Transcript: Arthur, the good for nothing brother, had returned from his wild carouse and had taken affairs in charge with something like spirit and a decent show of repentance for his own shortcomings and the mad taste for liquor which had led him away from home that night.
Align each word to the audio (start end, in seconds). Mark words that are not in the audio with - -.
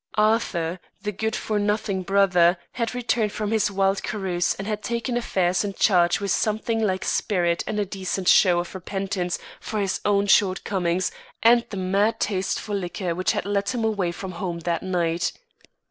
Arthur, 0.17 0.79
the 1.03 1.11
good 1.11 1.35
for 1.35 1.59
nothing 1.59 2.01
brother, 2.01 2.57
had 2.71 2.95
returned 2.95 3.31
from 3.31 3.51
his 3.51 3.69
wild 3.69 4.01
carouse 4.01 4.55
and 4.55 4.65
had 4.65 4.81
taken 4.81 5.15
affairs 5.15 5.63
in 5.63 5.75
charge 5.75 6.19
with 6.19 6.31
something 6.31 6.79
like 6.81 7.05
spirit 7.05 7.63
and 7.67 7.79
a 7.79 7.85
decent 7.85 8.27
show 8.27 8.57
of 8.59 8.73
repentance 8.73 9.37
for 9.59 9.79
his 9.79 10.01
own 10.03 10.25
shortcomings 10.25 11.11
and 11.43 11.65
the 11.69 11.77
mad 11.77 12.19
taste 12.19 12.59
for 12.59 12.73
liquor 12.73 13.13
which 13.13 13.33
had 13.33 13.45
led 13.45 13.69
him 13.69 13.83
away 13.83 14.11
from 14.11 14.31
home 14.31 14.57
that 14.61 14.81
night. 14.81 15.33